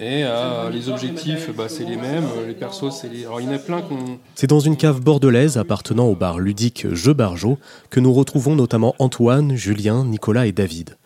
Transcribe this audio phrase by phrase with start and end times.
[0.00, 2.24] Et euh, les objectifs, bah, c'est les mêmes.
[2.46, 3.20] Les persos, c'est les.
[3.20, 3.82] Il y en a plein.
[4.34, 7.58] C'est dans une cave bordelaise appartenant au bar ludique Jeux Barjo
[7.90, 10.96] que nous retrouvons notamment Antoine, Julien, Nicolas et David.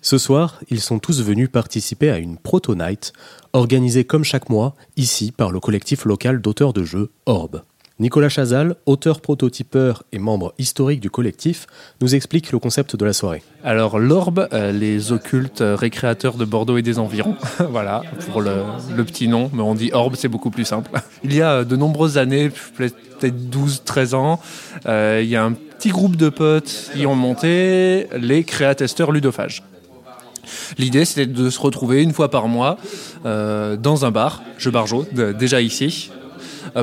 [0.00, 3.12] Ce soir, ils sont tous venus participer à une Proto Night,
[3.52, 7.62] organisée comme chaque mois, ici, par le collectif local d'auteurs de jeux Orbe.
[8.00, 11.66] Nicolas Chazal, auteur prototypeur et membre historique du collectif,
[12.00, 13.42] nous explique le concept de la soirée.
[13.64, 17.34] Alors l'Orbe, euh, les occultes euh, récréateurs de Bordeaux et des environs,
[17.70, 18.52] voilà, pour le,
[19.04, 20.92] petit nom, mais on dit Orbe, c'est beaucoup plus simple.
[21.24, 24.40] Il y a euh, de nombreuses années, peut-être 12-13 ans,
[24.86, 29.64] euh, il y a un petit groupe de potes qui ont monté les créatesteurs ludophages.
[30.78, 32.78] L'idée, c'était de se retrouver une fois par mois
[33.24, 35.04] dans un bar, Jeu Barjo,
[35.36, 36.10] déjà ici,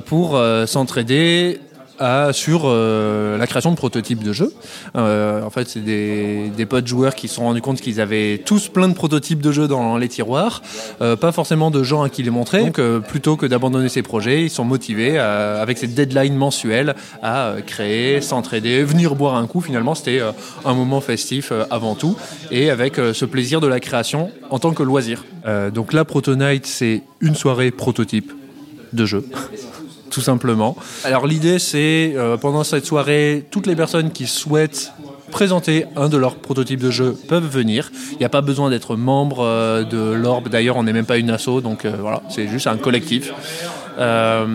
[0.06, 1.60] pour euh, s'entraider
[2.00, 4.54] à- sur euh, la création de prototypes de jeux.
[4.96, 8.70] Euh, en fait, c'est des, potes joueurs qui se sont rendus compte qu'ils avaient tous
[8.70, 10.62] plein de prototypes de jeux dans les tiroirs,
[11.02, 12.64] euh, pas forcément de gens à qui les montrer.
[12.64, 17.48] Donc, euh, plutôt que d'abandonner ces projets, ils sont motivés avec cette deadline mensuelle à
[17.48, 19.62] euh, créer, s'entraider, venir boire un coup.
[19.62, 20.32] Finalement, c'était euh,
[20.66, 22.16] un moment festif euh, avant tout,
[22.52, 25.24] et avec euh, ce plaisir de la création en tant que loisir.
[25.46, 26.34] Euh, donc là, Proto
[26.64, 28.32] c'est une soirée prototype
[28.94, 29.24] de jeu
[30.10, 30.76] tout simplement.
[31.04, 34.92] Alors l'idée c'est euh, pendant cette soirée, toutes les personnes qui souhaitent
[35.32, 37.92] présenter un de leurs prototypes de jeu peuvent venir.
[38.14, 40.50] Il n'y a pas besoin d'être membre euh, de l'Orbe.
[40.50, 43.34] D'ailleurs, on n'est même pas une asso, donc euh, voilà, c'est juste un collectif.
[43.98, 44.46] Euh,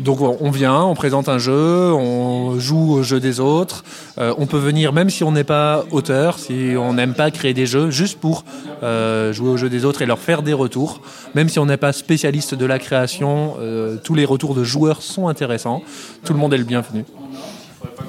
[0.00, 3.84] donc on vient, on présente un jeu, on joue au jeu des autres.
[4.18, 7.54] Euh, on peut venir même si on n'est pas auteur, si on n'aime pas créer
[7.54, 8.44] des jeux, juste pour
[8.82, 11.00] euh, jouer au jeu des autres et leur faire des retours.
[11.34, 13.56] Même si on n'est pas spécialiste de la création,
[14.02, 15.82] tous les retours de joueurs sont intéressants.
[16.24, 17.04] Tout le monde est le bienvenu.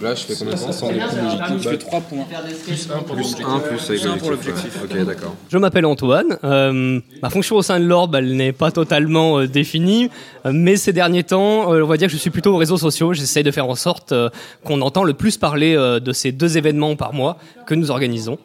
[0.01, 2.25] Là, je fais combien de sans logiques Tu fais 3 points.
[2.65, 4.81] Plus 1 pour Plus 1 plus avec l'objectif.
[4.81, 4.99] ouais.
[4.99, 5.35] Ok, d'accord.
[5.49, 6.37] Je m'appelle Antoine.
[6.43, 10.09] Euh, ma fonction au sein de l'Orbe, elle n'est pas totalement euh, définie,
[10.45, 12.77] euh, mais ces derniers temps, euh, on va dire que je suis plutôt aux réseaux
[12.77, 13.13] sociaux.
[13.13, 14.29] J'essaie de faire en sorte euh,
[14.63, 18.37] qu'on entend le plus parler euh, de ces deux événements par mois que nous organisons.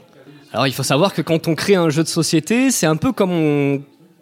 [0.53, 3.13] Alors, il faut savoir que quand on crée un jeu de société, c'est un peu
[3.13, 3.81] comme on-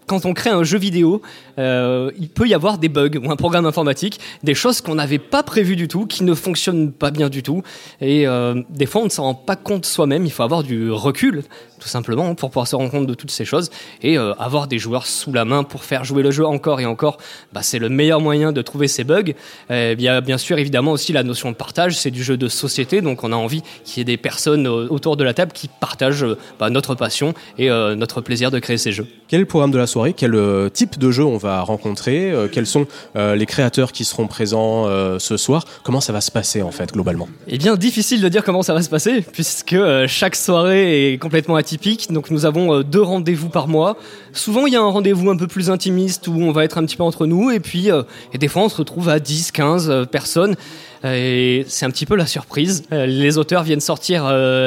[0.09, 1.23] quand on crée un jeu vidéo,
[1.59, 5.19] euh, il peut y avoir des bugs ou un programme informatique, des choses qu'on n'avait
[5.19, 7.63] pas prévues du tout, qui ne fonctionnent pas bien du tout.
[8.01, 10.25] Et euh, des fois, on ne s'en rend pas compte soi-même.
[10.25, 11.45] Il faut avoir du recul,
[11.79, 13.71] tout simplement, pour pouvoir se rendre compte de toutes ces choses
[14.03, 16.87] et euh, avoir des joueurs sous la main pour faire jouer le jeu encore et
[16.87, 17.19] encore.
[17.53, 19.33] Bah, c'est le meilleur moyen de trouver ces bugs.
[19.71, 21.97] Euh, Il y a bien sûr, évidemment, aussi la notion de partage.
[21.99, 24.87] C'est du jeu de société, donc on a envie qu'il y ait des personnes euh,
[24.91, 28.59] autour de la table qui partagent euh, bah, notre passion et euh, notre plaisir de
[28.59, 29.07] créer ces jeux.
[29.29, 32.31] Quel est le programme de la soirée Quel euh, type de jeu on va rencontrer
[32.33, 32.87] Euh, Quels sont
[33.17, 35.65] euh, les créateurs qui seront présents euh, ce soir?
[35.83, 37.29] Comment ça va se passer en fait globalement?
[37.47, 41.19] Eh bien, difficile de dire comment ça va se passer, puisque euh, chaque soirée est
[41.19, 41.68] complètement atypique.
[42.11, 43.97] Donc, nous avons euh, deux rendez-vous par mois.
[44.33, 46.85] Souvent, il y a un rendez-vous un peu plus intimiste où on va être un
[46.85, 49.53] petit peu entre nous, et puis, euh, et des fois, on se retrouve à 10,
[49.53, 50.57] 15 euh, personnes.
[51.05, 52.83] Et c'est un petit peu la surprise.
[52.91, 54.27] Les auteurs viennent sortir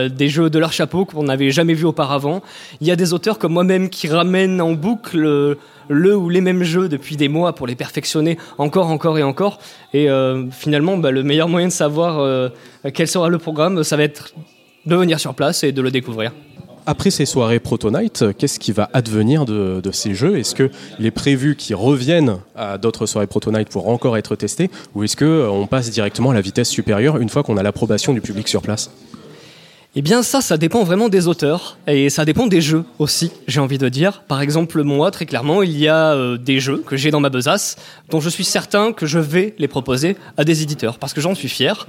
[0.09, 2.41] des jeux de leur chapeau qu'on n'avait jamais vus auparavant.
[2.79, 5.57] Il y a des auteurs comme moi-même qui ramènent en boucle
[5.89, 9.59] le ou les mêmes jeux depuis des mois pour les perfectionner encore, encore et encore.
[9.93, 10.07] Et
[10.51, 12.49] finalement, bah, le meilleur moyen de savoir
[12.93, 14.33] quel sera le programme, ça va être
[14.85, 16.31] de venir sur place et de le découvrir.
[16.85, 20.37] Après ces soirées Proto Night, euh, qu'est-ce qui va advenir de, ces jeux?
[20.37, 24.71] Est-ce qu'il est prévu qu'ils reviennent à d'autres soirées Proto Night pour encore être testés
[24.95, 28.21] Ou est-ce qu'on passe directement à la vitesse supérieure une fois qu'on a l'approbation du
[28.21, 28.89] public sur place?
[29.93, 33.59] Eh bien ça, ça dépend vraiment des auteurs et ça dépend des jeux aussi, j'ai
[33.59, 34.21] envie de dire.
[34.21, 37.29] Par exemple, moi, très clairement, il y a euh, des jeux que j'ai dans ma
[37.29, 37.75] besace
[38.09, 41.35] dont je suis certain que je vais les proposer à des éditeurs parce que j'en
[41.35, 41.87] suis fier.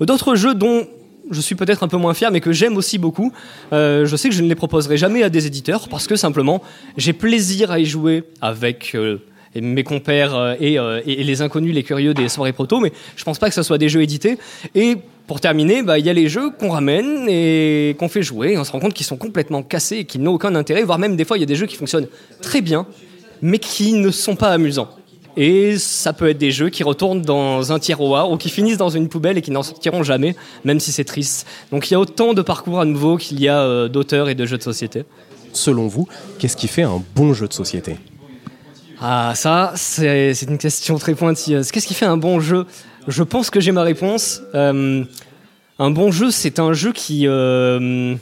[0.00, 0.86] D'autres jeux dont
[1.30, 3.32] je suis peut-être un peu moins fier, mais que j'aime aussi beaucoup.
[3.72, 6.62] Euh, je sais que je ne les proposerai jamais à des éditeurs parce que simplement
[6.96, 9.18] j'ai plaisir à y jouer avec euh,
[9.54, 13.24] mes compères euh, et, euh, et- les inconnus, les curieux des soirées proto, mais je
[13.24, 14.36] pense pas que ce soit des jeux édités.
[14.74, 18.52] Et pour terminer, bah, il y a les jeux qu'on ramène et qu'on fait jouer.
[18.52, 20.98] Et on se rend compte qu'ils sont complètement cassés et qu'ils n'ont aucun intérêt, voire
[20.98, 22.08] même des fois il y a des jeux qui fonctionnent
[22.42, 22.86] très bien,
[23.40, 24.90] mais qui ne sont pas amusants.
[25.36, 28.88] Et ça peut être des jeux qui retournent dans un tiroir ou qui finissent dans
[28.88, 31.46] une poubelle et qui n'en sortiront jamais, même si c'est triste.
[31.72, 34.36] Donc il y a autant de parcours à nouveau qu'il y a euh, d'auteurs et
[34.36, 35.04] de jeux de société.
[35.52, 36.06] Selon vous,
[36.38, 37.96] qu'est-ce qui fait un bon jeu de société?
[39.00, 41.72] Ah ça, c'est c'est une question très pointilleuse.
[41.72, 42.66] Qu'est-ce qui fait un bon jeu?
[43.08, 44.40] Je pense que j'ai ma réponse.
[44.54, 45.04] Euh,
[45.78, 47.26] un bon jeu, c'est un jeu qui...
[47.26, 48.14] euh,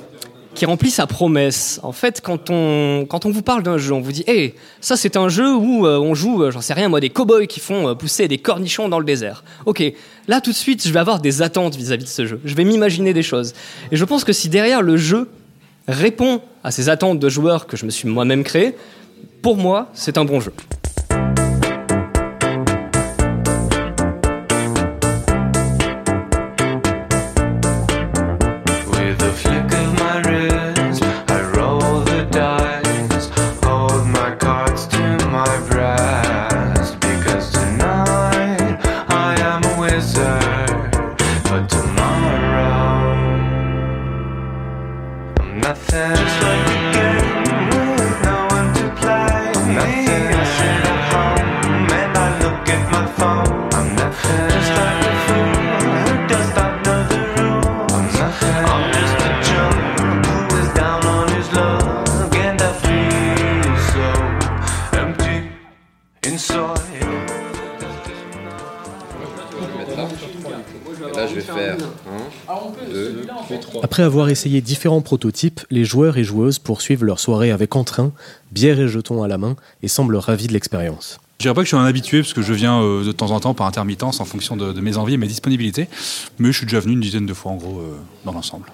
[0.54, 1.80] qui remplit sa promesse.
[1.82, 4.96] En fait, quand on, quand on vous parle d'un jeu, on vous dit, hey, ça
[4.96, 7.60] c'est un jeu où euh, on joue, euh, j'en sais rien, moi, des cow-boys qui
[7.60, 9.44] font euh, pousser des cornichons dans le désert.
[9.66, 9.82] Ok,
[10.28, 12.40] là tout de suite, je vais avoir des attentes vis-à-vis de ce jeu.
[12.44, 13.54] Je vais m'imaginer des choses.
[13.90, 15.28] Et je pense que si derrière le jeu
[15.88, 18.76] répond à ces attentes de joueurs que je me suis moi-même créé,
[19.40, 20.52] pour moi, c'est un bon jeu.
[73.82, 78.12] Après avoir essayé différents prototypes, les joueurs et joueuses poursuivent leur soirée avec entrain,
[78.52, 81.18] bière et jetons à la main, et semblent ravis de l'expérience.
[81.40, 83.32] Je dirais pas que je suis un habitué parce que je viens euh, de temps
[83.32, 85.88] en temps par intermittence en fonction de, de mes envies et mes disponibilités,
[86.38, 88.66] mais je suis déjà venu une dizaine de fois en gros euh, dans l'ensemble.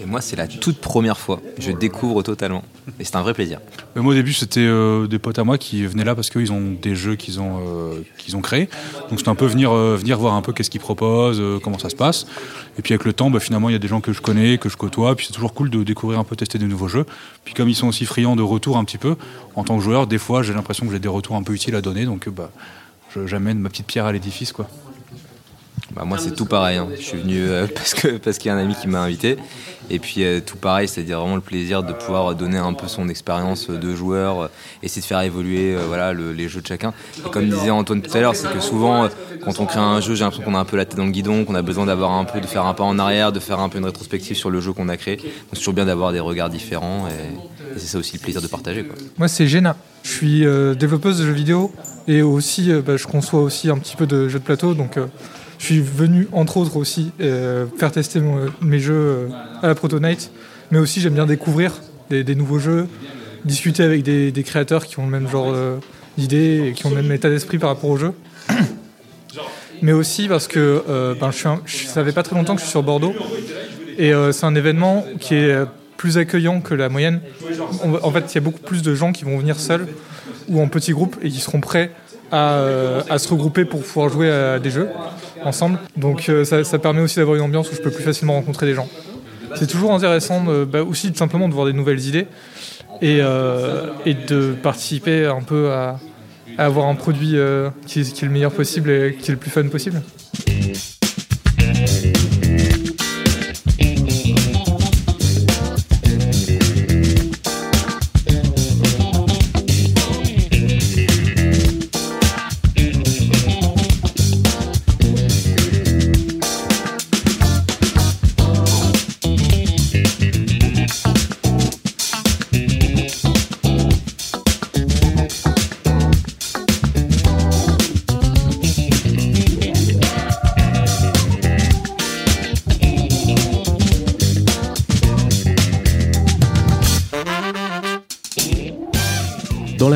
[0.00, 1.40] Et moi, c'est la toute première fois.
[1.58, 2.62] Je découvre totalement.
[3.00, 3.60] Et c'est un vrai plaisir.
[3.94, 6.52] Mais moi au début c'était euh, des potes à moi qui venaient là parce qu'ils
[6.52, 8.68] ont des jeux qu'ils ont, euh, qu'ils ont créés.
[9.10, 11.78] Donc c'était un peu venir, euh, venir voir un peu qu'est-ce qu'ils proposent, euh, comment
[11.78, 12.26] ça se passe.
[12.78, 14.58] Et puis avec le temps, bah, finalement il y a des gens que je connais,
[14.58, 15.16] que je côtoie.
[15.16, 17.06] Puis c'est toujours cool de découvrir un peu, tester des nouveaux jeux.
[17.44, 19.16] Puis comme ils sont aussi friands de retours un petit peu,
[19.54, 21.74] en tant que joueur, des fois j'ai l'impression que j'ai des retours un peu utiles
[21.74, 22.04] à donner.
[22.04, 22.50] Donc euh, bah,
[23.24, 24.68] j'amène ma petite pierre à l'édifice quoi.
[25.94, 26.78] Bah, moi, c'est tout pareil.
[26.78, 26.88] hein.
[26.98, 29.36] Je suis venu euh, parce que parce qu'il y a un ami qui m'a invité.
[29.88, 33.08] Et puis euh, tout pareil, c'est-à-dire vraiment le plaisir de pouvoir donner un peu son
[33.08, 34.48] expérience de joueur, euh,
[34.82, 36.92] essayer de faire évoluer euh, voilà le- les jeux de chacun.
[37.24, 39.08] Et comme disait Antoine tout à l'heure, c'est que souvent euh,
[39.44, 41.12] quand on crée un jeu, j'ai l'impression qu'on a un peu la tête dans le
[41.12, 43.60] guidon, qu'on a besoin d'avoir un peu de faire un pas en arrière, de faire
[43.60, 45.18] un peu une rétrospective sur le jeu qu'on a créé.
[45.18, 47.12] Donc c'est toujours bien d'avoir des regards différents et,
[47.76, 48.82] et c'est ça aussi le plaisir de partager.
[48.82, 48.96] Quoi.
[49.18, 49.76] Moi, c'est Jenna.
[50.02, 51.72] Je suis euh, développeuse de jeux vidéo
[52.08, 54.74] et aussi, euh, bah, je conçois aussi un petit peu de jeux de plateau.
[54.74, 55.06] Donc, euh,
[55.58, 59.28] je suis venu, entre autres, aussi euh, faire tester mon- mes jeux euh,
[59.62, 60.30] à la Proto Night.
[60.70, 61.72] Mais aussi, j'aime bien découvrir
[62.10, 62.86] des, des nouveaux jeux,
[63.44, 65.76] discuter avec des, des créateurs qui ont le même genre euh,
[66.18, 68.12] d'idées et qui ont le même état d'esprit par rapport au jeu.
[69.82, 72.54] Mais aussi parce que euh, ben, je suis un- je- ça fait pas très longtemps
[72.54, 73.14] que je suis sur Bordeaux
[73.98, 75.56] et c'est un événement qui est
[75.96, 77.20] plus accueillant que la moyenne.
[78.02, 79.86] En fait, il y a beaucoup plus de gens qui vont venir seuls
[80.48, 81.90] ou en petits groupes et qui seront prêts
[82.30, 82.60] à,
[83.08, 84.88] à se regrouper pour pouvoir jouer à des jeux
[85.96, 88.74] Donc euh, ça, permet aussi d'avoir une ambiance où je peux plus facilement rencontrer des
[88.74, 88.88] gens.
[89.54, 92.26] C'est toujours intéressant bah, aussi de simplement de voir des nouvelles idées
[93.02, 95.98] et, euh, de participer un peu à,
[96.58, 99.66] avoir un produit euh, qui est le meilleur possible et qui est le plus fun
[99.68, 100.02] possible.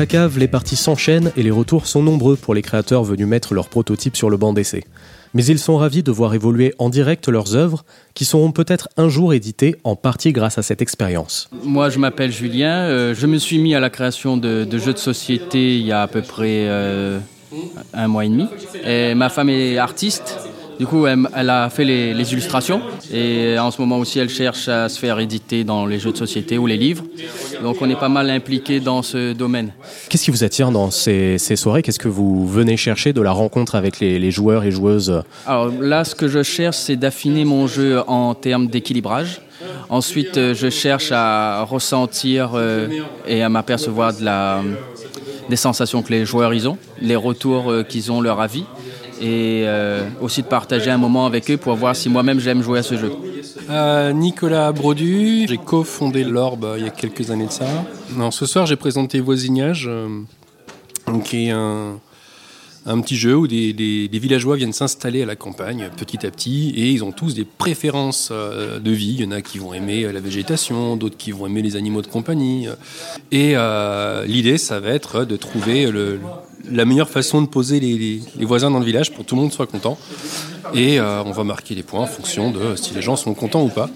[0.01, 3.53] La cave, les parties s'enchaînent et les retours sont nombreux pour les créateurs venus mettre
[3.53, 4.83] leurs prototypes sur le banc d'essai.
[5.35, 9.09] Mais ils sont ravis de voir évoluer en direct leurs œuvres, qui seront peut-être un
[9.09, 11.51] jour éditées en partie grâce à cette expérience.
[11.63, 12.85] Moi, je m'appelle Julien.
[12.85, 16.01] euh, je me suis mis à la création de, jeux de société il y a
[16.01, 17.19] à peu près euh,
[17.93, 18.47] un mois et demi.
[18.83, 20.35] Et ma femme est artiste,
[20.79, 22.81] Du coup, elle, elle a fait les, les illustrations
[23.13, 26.17] et en ce moment aussi, elle cherche à se faire éditer dans les jeux de
[26.17, 27.03] société ou les livres.
[27.61, 29.73] Donc, on est pas mal impliqué dans ce domaine.
[30.09, 31.83] Qu'est-ce qui vous attire dans ces, ces soirées?
[31.83, 35.21] Qu'est-ce que vous venez chercher de la rencontre avec les, les joueurs et joueuses?
[35.45, 39.41] Alors là, ce que je cherche, c'est d'affiner mon jeu en termes d'équilibrage.
[39.89, 42.87] Ensuite, euh, je cherche à ressentir euh,
[43.27, 44.61] et à m'apercevoir de la,
[45.49, 48.63] des sensations que les joueurs ils ont, les retours euh, qu'ils ont, leur avis,
[49.21, 52.79] et euh, aussi de partager un moment avec eux pour voir si moi-même j'aime jouer
[52.79, 53.11] à ce jeu.
[53.69, 57.67] Euh, Nicolas Brodu, j'ai cofondé l'Orbe euh, il y a quelques années de ça.
[58.15, 59.89] Non, ce soir j'ai présenté Voisinage,
[61.23, 61.99] qui est un,
[63.01, 67.03] petit jeu où des, villageois viennent s'installer à la campagne petit à petit et ils
[67.03, 69.17] ont tous des préférences de vie.
[69.19, 72.01] Il y en a qui vont aimer la végétation, d'autres qui vont aimer les animaux
[72.01, 72.67] de compagnie.
[73.31, 73.55] Et
[74.25, 76.19] l'idée, ça va être de trouver le-
[76.69, 79.53] la meilleure façon de poser les, voisins dans le village pour que tout le monde
[79.53, 79.97] soit content.
[80.73, 83.63] Et euh, on va marquer les points en fonction de si les gens sont contents
[83.63, 83.89] ou pas,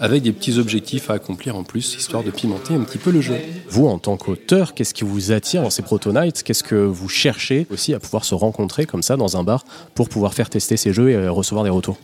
[0.00, 3.20] avec des petits objectifs à accomplir en plus, histoire de pimenter un petit peu le
[3.20, 3.36] jeu.
[3.68, 7.66] Vous, en tant qu'auteur, qu'est-ce qui vous attire dans ces Protonites Qu'est-ce que vous cherchez
[7.70, 9.64] aussi à pouvoir se rencontrer comme ça dans un bar
[9.94, 11.98] pour pouvoir faire tester ces jeux et euh, recevoir des retours?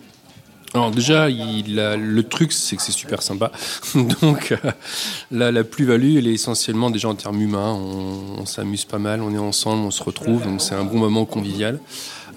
[0.74, 3.50] Alors déjà, il a- le truc, c'est que c'est super sympa.
[4.20, 4.70] Donc euh,
[5.30, 7.72] la, plus-value, elle est essentiellement déjà en termes humains.
[7.72, 11.24] On, s'amuse pas mal, on est ensemble, on se retrouve, donc c'est un bon moment
[11.26, 11.80] convivial.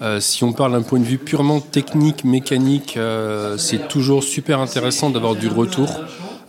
[0.02, 4.60] Euh, si on parle d'un point de vue purement technique, mécanique, euh, c'est toujours super
[4.60, 6.00] intéressant d'avoir du retour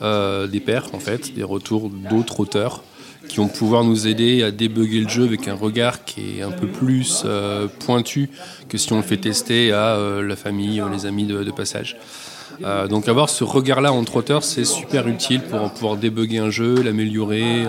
[0.01, 2.83] des pairs, en fait, des retours d'autres auteurs
[3.27, 6.51] qui vont pouvoir nous aider à débugger le jeu avec un regard qui est un
[6.51, 8.29] peu plus euh, pointu
[8.69, 11.97] que si on le fait tester à euh, la famille ou les amis de, passage.
[12.63, 16.81] Euh, donc avoir ce regard-là entre auteurs, c'est super utile pour pouvoir débugger un jeu,
[16.81, 17.65] l'améliorer,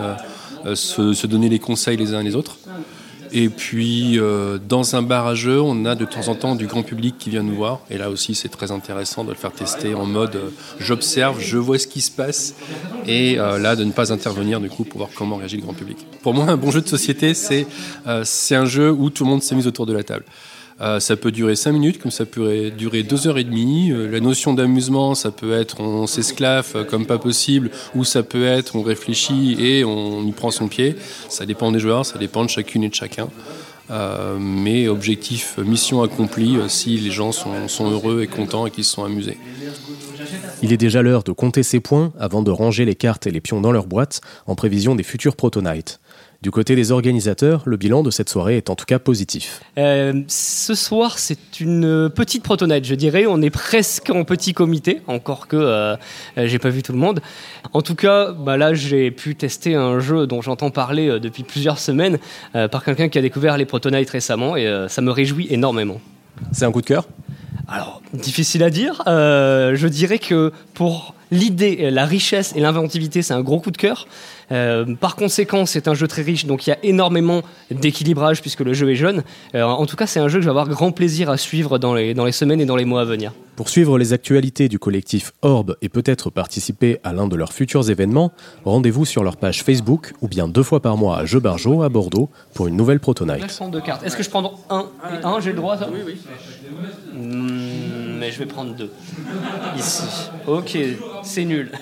[0.75, 2.59] se, se donner les conseils les uns les autres.
[3.37, 6.69] Et puis, euh, dans un bar à jeu, on a de temps en temps du
[6.69, 7.81] grand public qui vient nous voir.
[7.91, 11.59] Et là aussi, c'est très intéressant de le faire tester en mode euh, j'observe, je
[11.59, 12.55] vois ce qui se passe.
[13.09, 15.75] Et euh, là, de ne pas intervenir, du coup, pour voir comment réagit le grand
[15.75, 15.99] public.
[16.23, 17.67] Pour moi, un bon jeu de société, c'est
[18.07, 20.25] un jeu où tout le monde s'amuse autour de la table.
[20.81, 23.93] Euh, ça peut durer 5 minutes, comme ça peut durer 2 heures et demie.
[23.93, 28.23] Euh, la notion d'amusement, ça peut être on s'esclaffe euh, comme pas possible, ou ça
[28.23, 30.97] peut être on réfléchit et on y prend son pied.
[31.29, 33.29] Ça dépend des joueurs, ça dépend de chacune et de chacun.
[34.41, 39.05] Mais objectif, mission accomplie si les gens sont, heureux et contents et qu'ils se sont
[39.05, 39.37] amusés.
[40.63, 43.43] Il est déjà l'heure de compter ses points avant de ranger les cartes et les
[43.43, 46.01] pions dans leur boîte en prévision des futurs Protonites.
[46.45, 49.63] Du côté des organisateurs, le bilan de cette soirée est en tout cas positif.
[49.79, 53.25] Euh, ce soir, c'est une petite protonite, je dirais.
[53.27, 55.97] On est presque en petit comité, encore que euh,
[56.37, 57.23] j'ai pas vu tout le monde.
[57.73, 61.45] En tout cas, bah là, j'ai pu tester un jeu dont j'entends parler euh, depuis
[61.45, 62.19] plusieurs semaines
[62.55, 65.99] euh, par quelqu'un qui a découvert les protonites récemment et euh, ça me réjouit énormément.
[66.53, 67.09] C'est un coup de cœur?
[67.69, 69.03] Alors, difficile à dire.
[69.07, 73.79] Euh, je dirais que pour l'idée, la richesse et l'inventivité, c'est un gros coup de
[73.79, 74.07] cœur.
[74.53, 78.61] Euh, par conséquent, c'est un jeu très riche, donc il y a énormément d'équilibrage puisque
[78.61, 79.23] le jeu est jeune.
[79.55, 81.79] Euh, en tout cas, c'est un jeu que je vais avoir grand plaisir à suivre
[81.79, 83.33] dans les, dans les semaines et dans les mois à venir.
[83.57, 87.89] Pour suivre les actualités du collectif Orbe et peut-être participer à l'un de leurs futurs
[87.89, 88.33] événements,
[88.65, 91.89] rendez-vous sur leur page Facebook ou bien deux fois par mois à Jeux Barjo à
[91.89, 94.05] Bordeaux pour une nouvelle deux cartes.
[94.05, 95.89] Est-ce que je prends un et un J'ai le droit, ça?
[95.93, 96.17] Oui, oui.
[98.31, 98.91] Je vais prendre deux.
[99.77, 100.03] Ici.
[100.47, 100.77] Ok,
[101.23, 101.73] c'est nul.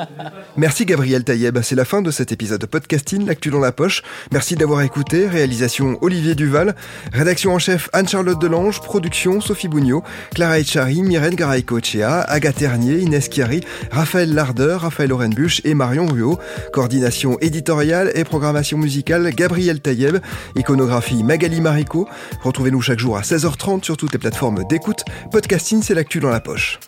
[0.56, 4.02] Merci Gabriel Taïeb, c'est la fin de cet épisode de podcasting L'actu dans la poche.
[4.32, 6.74] Merci d'avoir écouté, réalisation Olivier Duval,
[7.12, 10.02] rédaction en chef Anne-Charlotte Delange, production Sophie Bougnot,
[10.34, 13.60] Clara Echari, Myrène Garay-Cochea, Agathe Ternier, Inès Chiari,
[13.90, 16.38] Raphaël Lardeur, Raphaël Orenbuch et Marion Ruot,
[16.72, 20.18] coordination éditoriale et programmation musicale Gabriel Taïeb,
[20.56, 22.08] iconographie Magali Marico.
[22.42, 25.04] Retrouvez-nous chaque jour à 16h30 sur toutes les plateformes d'écoute.
[25.30, 26.80] Podcasting, c'est l'actu dans la poche.